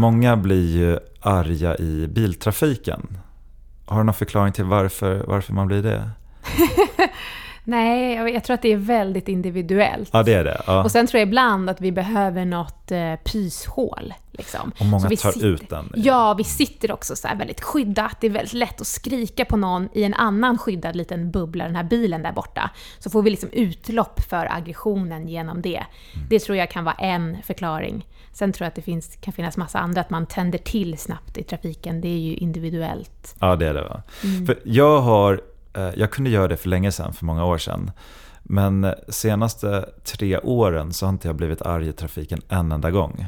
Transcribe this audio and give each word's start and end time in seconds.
Många 0.00 0.36
blir 0.36 0.76
ju 0.76 0.98
arga 1.20 1.76
i 1.76 2.06
biltrafiken. 2.06 3.18
Har 3.86 3.98
du 3.98 4.04
någon 4.04 4.14
förklaring 4.14 4.52
till 4.52 4.64
varför, 4.64 5.24
varför 5.26 5.52
man 5.52 5.66
blir 5.66 5.82
det? 5.82 6.10
Nej, 7.70 8.14
jag, 8.14 8.34
jag 8.34 8.44
tror 8.44 8.54
att 8.54 8.62
det 8.62 8.72
är 8.72 8.76
väldigt 8.76 9.28
individuellt. 9.28 10.10
Ja, 10.12 10.22
det 10.22 10.34
är 10.34 10.44
det. 10.44 10.62
Ja. 10.66 10.84
Och 10.84 10.90
sen 10.90 11.06
tror 11.06 11.18
jag 11.18 11.26
ibland 11.26 11.70
att 11.70 11.80
vi 11.80 11.92
behöver 11.92 12.44
något 12.44 12.90
eh, 12.90 13.14
pyshål. 13.14 14.14
Liksom. 14.32 14.72
Och 14.80 14.86
många 14.86 15.00
Så 15.00 15.08
vi 15.08 15.16
tar 15.16 15.32
sitter, 15.32 15.46
ut 15.46 15.70
den. 15.70 15.92
Ja, 15.94 16.34
vi 16.38 16.44
sitter 16.44 16.92
också 16.92 17.16
så 17.16 17.28
väldigt 17.38 17.60
skyddat. 17.60 18.16
Det 18.20 18.26
är 18.26 18.30
väldigt 18.30 18.52
lätt 18.52 18.80
att 18.80 18.86
skrika 18.86 19.44
på 19.44 19.56
någon 19.56 19.88
i 19.92 20.04
en 20.04 20.14
annan 20.14 20.58
skyddad 20.58 20.96
liten 20.96 21.30
bubbla, 21.30 21.64
den 21.64 21.76
här 21.76 21.84
bilen 21.84 22.22
där 22.22 22.32
borta. 22.32 22.70
Så 22.98 23.10
får 23.10 23.22
vi 23.22 23.30
liksom 23.30 23.48
utlopp 23.52 24.20
för 24.20 24.52
aggressionen 24.52 25.28
genom 25.28 25.62
det. 25.62 25.84
Mm. 26.14 26.26
Det 26.30 26.38
tror 26.38 26.58
jag 26.58 26.70
kan 26.70 26.84
vara 26.84 26.94
en 26.94 27.36
förklaring. 27.42 28.06
Sen 28.32 28.52
tror 28.52 28.64
jag 28.64 28.68
att 28.68 28.74
det 28.74 28.82
finns, 28.82 29.16
kan 29.20 29.32
finnas 29.32 29.56
massa 29.56 29.78
andra, 29.78 30.00
att 30.00 30.10
man 30.10 30.26
tänder 30.26 30.58
till 30.58 30.98
snabbt 30.98 31.38
i 31.38 31.42
trafiken. 31.42 32.00
Det 32.00 32.08
är 32.08 32.18
ju 32.18 32.34
individuellt. 32.34 33.36
Ja, 33.40 33.56
det 33.56 33.66
är 33.66 33.74
det 33.74 33.82
va. 33.82 34.02
Mm. 34.24 34.46
För 34.46 34.58
jag 34.64 35.00
har, 35.00 35.40
Eh, 35.72 35.90
jag 35.96 36.10
kunde 36.10 36.30
göra 36.30 36.48
det 36.48 36.56
för 36.56 36.68
länge 36.68 36.92
sedan, 36.92 37.12
för 37.12 37.24
många 37.24 37.44
år 37.44 37.58
sedan. 37.58 37.90
Men 38.42 38.84
eh, 38.84 38.92
senaste 39.08 39.88
tre 40.04 40.38
åren 40.38 40.92
så 40.92 41.06
har 41.06 41.10
inte 41.10 41.28
jag 41.28 41.36
blivit 41.36 41.62
arg 41.62 41.88
i 41.88 41.92
trafiken 41.92 42.40
en 42.48 42.72
enda 42.72 42.90
gång. 42.90 43.26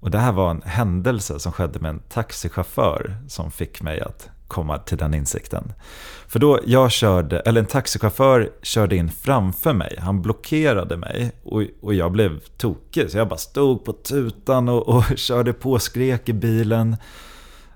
Och 0.00 0.10
det 0.10 0.18
här 0.18 0.32
var 0.32 0.50
en 0.50 0.62
händelse 0.62 1.40
som 1.40 1.52
skedde 1.52 1.78
med 1.78 1.88
en 1.88 2.02
taxichaufför 2.08 3.16
som 3.28 3.50
fick 3.50 3.82
mig 3.82 4.00
att 4.00 4.28
komma 4.48 4.78
till 4.78 4.98
den 4.98 5.14
insikten. 5.14 5.72
För 6.26 6.38
då 6.38 6.60
jag 6.66 6.90
körde, 6.90 7.40
eller 7.40 7.60
en 7.60 7.66
taxichaufför 7.66 8.50
körde 8.62 8.96
in 8.96 9.10
framför 9.10 9.72
mig, 9.72 9.96
han 9.98 10.22
blockerade 10.22 10.96
mig 10.96 11.32
och, 11.42 11.62
och 11.82 11.94
jag 11.94 12.12
blev 12.12 12.38
tokig. 12.38 13.10
Så 13.10 13.18
jag 13.18 13.28
bara 13.28 13.38
stod 13.38 13.84
på 13.84 13.92
tutan 13.92 14.68
och, 14.68 14.88
och 14.88 15.04
körde 15.16 15.52
på, 15.52 15.78
skrek 15.78 16.28
i 16.28 16.32
bilen. 16.32 16.96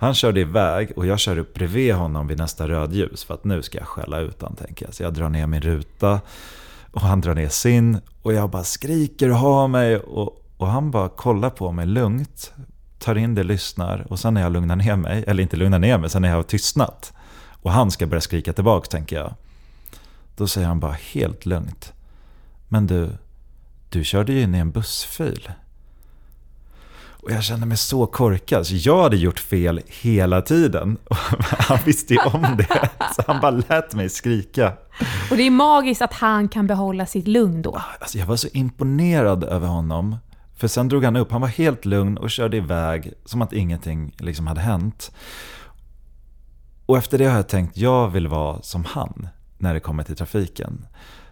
Han 0.00 0.14
körde 0.14 0.40
iväg 0.40 0.92
och 0.96 1.06
jag 1.06 1.18
kör 1.18 1.38
upp 1.38 1.54
bredvid 1.54 1.94
honom 1.94 2.26
vid 2.26 2.38
nästa 2.38 2.68
rödljus 2.68 3.24
för 3.24 3.34
att 3.34 3.44
nu 3.44 3.62
ska 3.62 3.78
jag 3.78 3.86
skälla 3.86 4.18
ut 4.18 4.40
honom 4.40 4.56
tänker 4.56 4.86
jag. 4.86 4.94
Så 4.94 5.02
jag 5.02 5.14
drar 5.14 5.28
ner 5.28 5.46
min 5.46 5.60
ruta 5.60 6.20
och 6.92 7.00
han 7.00 7.20
drar 7.20 7.34
ner 7.34 7.48
sin 7.48 8.00
och 8.22 8.32
jag 8.32 8.50
bara 8.50 8.64
skriker 8.64 9.30
och 9.30 9.36
har 9.36 9.68
mig 9.68 9.96
och, 9.96 10.44
och 10.56 10.66
han 10.66 10.90
bara 10.90 11.08
kollar 11.08 11.50
på 11.50 11.72
mig 11.72 11.86
lugnt, 11.86 12.52
tar 12.98 13.14
in 13.14 13.34
det, 13.34 13.42
lyssnar 13.42 14.06
och 14.10 14.18
sen 14.18 14.34
när 14.34 14.40
jag 14.40 14.52
lugnar 14.52 14.76
ner 14.76 14.96
mig, 14.96 15.24
eller 15.26 15.42
inte 15.42 15.56
lugnar 15.56 15.78
ner 15.78 15.98
mig, 15.98 16.10
sen 16.10 16.22
när 16.22 16.28
jag 16.28 16.36
har 16.36 16.42
tystnat 16.42 17.12
och 17.62 17.72
han 17.72 17.90
ska 17.90 18.06
börja 18.06 18.20
skrika 18.20 18.52
tillbaka 18.52 18.86
tänker 18.86 19.16
jag. 19.16 19.34
Då 20.36 20.46
säger 20.46 20.66
han 20.66 20.80
bara 20.80 20.96
helt 21.12 21.46
lugnt. 21.46 21.92
Men 22.68 22.86
du, 22.86 23.10
du 23.88 24.04
körde 24.04 24.32
ju 24.32 24.42
in 24.42 24.54
i 24.54 24.58
en 24.58 24.70
bussfil. 24.70 25.50
Och 27.22 27.30
jag 27.30 27.44
kände 27.44 27.66
mig 27.66 27.76
så 27.76 28.06
korkad, 28.06 28.66
så 28.66 28.74
jag 28.76 29.02
hade 29.02 29.16
gjort 29.16 29.38
fel 29.38 29.80
hela 29.86 30.42
tiden. 30.42 30.98
Han 31.58 31.78
visste 31.84 32.14
ju 32.14 32.20
om 32.20 32.42
det, 32.58 32.90
så 33.16 33.22
han 33.26 33.40
bara 33.40 33.50
lät 33.50 33.94
mig 33.94 34.08
skrika. 34.08 34.72
Och 35.30 35.36
det 35.36 35.42
är 35.42 35.50
magiskt 35.50 36.02
att 36.02 36.12
han 36.12 36.48
kan 36.48 36.66
behålla 36.66 37.06
sitt 37.06 37.28
lugn 37.28 37.62
då. 37.62 37.82
Alltså 38.00 38.18
jag 38.18 38.26
var 38.26 38.36
så 38.36 38.48
imponerad 38.52 39.44
över 39.44 39.66
honom. 39.68 40.16
För 40.56 40.68
sen 40.68 40.88
drog 40.88 41.04
han 41.04 41.16
upp, 41.16 41.32
han 41.32 41.40
var 41.40 41.48
helt 41.48 41.84
lugn 41.84 42.16
och 42.16 42.30
körde 42.30 42.56
iväg 42.56 43.12
som 43.24 43.42
att 43.42 43.52
ingenting 43.52 44.14
liksom 44.18 44.46
hade 44.46 44.60
hänt. 44.60 45.12
Och 46.86 46.98
efter 46.98 47.18
det 47.18 47.24
har 47.24 47.36
jag 47.36 47.48
tänkt, 47.48 47.76
jag 47.76 48.08
vill 48.08 48.28
vara 48.28 48.62
som 48.62 48.84
han 48.84 49.28
när 49.58 49.74
det 49.74 49.80
kommer 49.80 50.02
till 50.02 50.16
trafiken. 50.16 50.86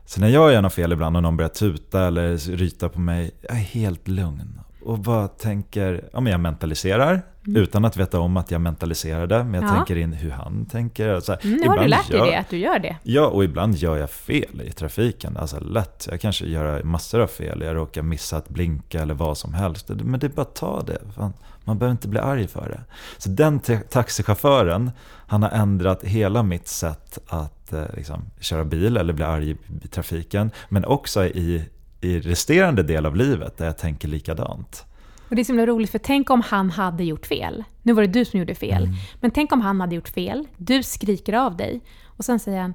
Så 0.04 0.20
när 0.20 0.28
jag 0.28 0.52
gör 0.52 0.62
något 0.62 0.72
fel 0.72 0.92
ibland 0.92 1.16
och 1.16 1.22
någon 1.22 1.36
börjar 1.36 1.48
tuta 1.48 2.06
eller 2.06 2.36
ryta 2.36 2.88
på 2.88 3.00
mig, 3.00 3.30
jag 3.42 3.56
är 3.56 3.62
helt 3.62 4.08
lugn. 4.08 4.60
Och 4.88 4.98
bara 4.98 5.28
tänker, 5.28 6.04
ja 6.12 6.20
men 6.20 6.30
jag 6.32 6.40
mentaliserar 6.40 7.22
utan 7.46 7.84
att 7.84 7.96
veta 7.96 8.20
om 8.20 8.36
att 8.36 8.50
jag 8.50 8.60
mentaliserade. 8.60 9.44
Men 9.44 9.54
jag 9.54 9.62
Mm. 9.62 9.68
Ja. 9.74 9.76
tänker 9.76 9.96
in 9.96 10.12
hur 10.12 10.30
han 10.30 10.66
tänker. 10.66 11.20
Så 11.20 11.32
här, 11.32 11.40
Mm, 11.44 11.60
nu 11.60 11.68
har 11.68 11.78
du 11.78 11.88
lärt 11.88 12.08
dig 12.10 12.18
gör- 12.18 12.26
det, 12.26 12.38
att 12.38 12.48
du 12.50 12.58
gör 12.58 12.78
det. 12.78 12.96
Ja, 13.02 13.26
och 13.26 13.44
ibland 13.44 13.74
gör 13.74 13.96
jag 13.96 14.10
fel 14.10 14.62
i 14.64 14.72
trafiken. 14.72 15.36
Alltså 15.36 15.60
lätt. 15.60 16.08
Jag 16.10 16.20
kanske 16.20 16.46
gör 16.46 16.82
massor 16.82 17.20
av 17.20 17.26
fel. 17.26 17.60
Jag 17.62 17.76
råkar 17.76 18.02
missa 18.02 18.36
att 18.36 18.48
blinka 18.48 19.02
eller 19.02 19.14
vad 19.14 19.38
som 19.38 19.54
helst. 19.54 19.88
Men 19.88 20.20
det 20.20 20.26
är 20.26 20.30
bara 20.30 20.42
att 20.42 20.54
ta 20.54 20.82
det. 20.82 20.98
Fan, 21.16 21.32
man 21.64 21.78
behöver 21.78 21.92
inte 21.92 22.08
bli 22.08 22.20
arg 22.20 22.46
för 22.48 22.68
det. 22.68 22.80
Så 23.18 23.28
den 23.28 23.60
ta- 23.60 23.78
taxichauffören, 23.90 24.90
han 25.26 25.42
har 25.42 25.50
ändrat 25.50 26.04
hela 26.04 26.42
mitt 26.42 26.68
sätt 26.68 27.18
att 27.28 27.72
eh, 27.72 27.84
liksom, 27.96 28.22
köra 28.40 28.64
bil 28.64 28.96
eller 28.96 29.12
bli 29.12 29.24
arg 29.24 29.56
i 29.82 29.88
trafiken. 29.88 30.50
Men 30.68 30.84
också 30.84 31.24
i, 31.24 31.64
i 32.00 32.20
resterande 32.20 32.82
del 32.82 33.06
av 33.06 33.16
livet 33.16 33.56
där 33.58 33.66
jag 33.66 33.78
tänker 33.78 34.08
likadant. 34.08 34.84
Och 35.28 35.36
det 35.36 35.42
är 35.42 35.44
så 35.44 35.52
himla 35.52 35.66
roligt, 35.66 35.90
för 35.90 35.98
tänk 35.98 36.30
om 36.30 36.40
han 36.40 36.70
hade 36.70 37.04
gjort 37.04 37.26
fel. 37.26 37.64
Nu 37.82 37.92
var 37.92 38.02
det 38.02 38.08
du 38.08 38.24
som 38.24 38.38
gjorde 38.40 38.54
fel. 38.54 38.82
Mm. 38.82 38.94
Men 39.20 39.30
tänk 39.30 39.52
om 39.52 39.60
han 39.60 39.80
hade 39.80 39.94
gjort 39.94 40.08
fel, 40.08 40.48
du 40.56 40.82
skriker 40.82 41.32
av 41.32 41.56
dig 41.56 41.80
och 42.04 42.24
sen 42.24 42.38
säger 42.38 42.60
han 42.60 42.74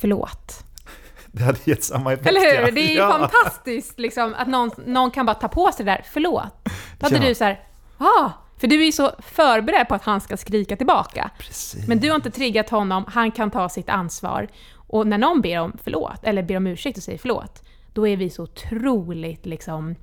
Förlåt. 0.00 0.64
Det 1.26 1.42
hade 1.42 1.58
gett 1.64 1.84
samma 1.84 2.12
effekt. 2.12 2.28
Eller 2.28 2.40
hur? 2.40 2.72
Det 2.72 2.80
är 2.80 2.90
ju 2.90 2.98
ja. 2.98 3.10
fantastiskt 3.18 3.98
liksom, 3.98 4.34
att 4.38 4.48
någon, 4.48 4.70
någon 4.86 5.10
kan 5.10 5.26
bara 5.26 5.34
ta 5.34 5.48
på 5.48 5.72
sig 5.72 5.84
det 5.86 5.92
där 5.92 6.04
Förlåt. 6.12 6.64
Då 6.98 7.06
hade 7.06 7.16
Ja. 7.16 7.28
du 7.28 7.34
så 7.34 7.44
här, 7.44 7.60
ah, 7.98 8.30
för 8.58 8.66
du 8.66 8.80
är 8.80 8.86
ju 8.86 8.92
så 8.92 9.10
förberedd 9.18 9.88
på 9.88 9.94
att 9.94 10.02
han 10.04 10.20
ska 10.20 10.36
skrika 10.36 10.76
tillbaka. 10.76 11.30
Precis. 11.38 11.88
Men 11.88 12.00
du 12.00 12.08
har 12.08 12.16
inte 12.16 12.30
triggat 12.30 12.70
honom, 12.70 13.04
han 13.08 13.30
kan 13.30 13.50
ta 13.50 13.68
sitt 13.68 13.88
ansvar. 13.88 14.48
Och 14.74 15.06
när 15.06 15.18
någon 15.18 15.40
ber 15.40 15.60
om 15.60 15.76
förlåt, 15.84 16.24
eller 16.24 16.42
ber 16.42 16.56
om 16.56 16.66
ursäkt 16.66 16.96
och 16.98 17.04
säger 17.04 17.18
förlåt, 17.18 17.62
då 17.92 18.08
är 18.08 18.16
vi 18.16 18.30
så 18.30 18.42
otroligt 18.42 19.46
liksom, 19.46 19.94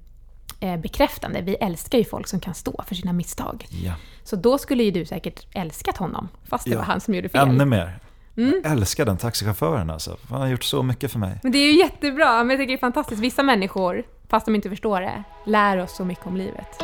eh, 0.60 0.78
bekräftande. 0.78 1.42
Vi 1.42 1.56
älskar 1.56 1.98
ju 1.98 2.04
folk 2.04 2.28
som 2.28 2.40
kan 2.40 2.54
stå 2.54 2.84
för 2.88 2.96
sina 2.96 3.14
misstag. 3.14 3.66
Ja. 3.70 3.94
Så 4.24 4.36
då 4.36 4.58
skulle 4.58 4.84
ju 4.84 4.92
du 4.92 5.06
säkert 5.06 5.48
älskat 5.56 5.98
honom, 5.98 6.28
fast 6.50 6.66
det 6.66 6.72
Ja. 6.72 6.78
var 6.78 6.86
han 6.86 7.00
som 7.02 7.14
gjorde 7.14 7.30
fel. 7.30 7.48
Ännu 7.48 7.66
mer. 7.66 8.00
Mm. 8.38 8.62
Jag 8.64 8.72
älskar 8.72 9.06
den 9.06 9.18
taxichauffören 9.18 9.90
alltså. 9.90 10.18
Han 10.30 10.42
har 10.42 10.48
gjort 10.48 10.64
så 10.64 10.84
mycket 10.84 11.12
för 11.12 11.20
mig. 11.20 11.40
Men 11.44 11.52
det 11.52 11.58
är 11.58 11.72
ju 11.72 11.80
jättebra, 11.80 12.44
men 12.44 12.50
jag 12.50 12.60
tycker 12.60 12.68
det 12.74 12.78
är 12.78 12.78
fantastiskt. 12.78 13.22
Vissa 13.22 13.44
människor, 13.44 14.04
fast 14.30 14.46
de 14.46 14.56
inte 14.56 14.70
förstår 14.70 15.02
det, 15.02 15.24
lär 15.46 15.78
oss 15.78 15.96
så 15.96 16.06
mycket 16.06 16.26
om 16.28 16.38
livet. 16.38 16.84